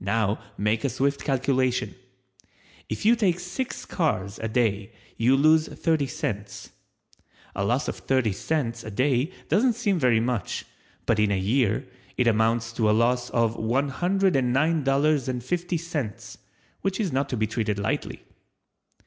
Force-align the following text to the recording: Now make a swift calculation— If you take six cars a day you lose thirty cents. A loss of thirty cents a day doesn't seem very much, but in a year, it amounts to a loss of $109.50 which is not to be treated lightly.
Now 0.00 0.42
make 0.56 0.82
a 0.82 0.88
swift 0.88 1.24
calculation— 1.24 1.94
If 2.88 3.04
you 3.04 3.14
take 3.14 3.38
six 3.38 3.84
cars 3.84 4.38
a 4.38 4.48
day 4.48 4.94
you 5.18 5.36
lose 5.36 5.68
thirty 5.68 6.06
cents. 6.06 6.70
A 7.54 7.66
loss 7.66 7.86
of 7.86 7.98
thirty 7.98 8.32
cents 8.32 8.82
a 8.82 8.90
day 8.90 9.30
doesn't 9.50 9.74
seem 9.74 9.98
very 9.98 10.20
much, 10.20 10.64
but 11.04 11.18
in 11.20 11.30
a 11.30 11.36
year, 11.38 11.86
it 12.16 12.26
amounts 12.26 12.72
to 12.72 12.88
a 12.88 12.92
loss 12.96 13.28
of 13.28 13.56
$109.50 13.58 16.38
which 16.80 16.98
is 16.98 17.12
not 17.12 17.28
to 17.28 17.36
be 17.36 17.46
treated 17.46 17.78
lightly. 17.78 18.22